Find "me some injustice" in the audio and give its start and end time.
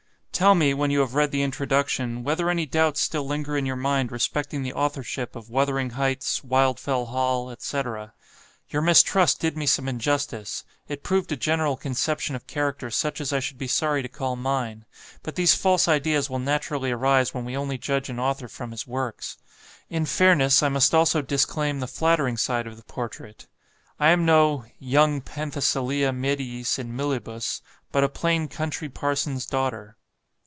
9.55-10.63